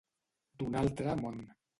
[0.63, 1.37] D'un altre món.